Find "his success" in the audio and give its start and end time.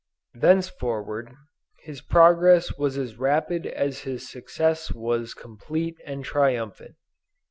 3.99-4.91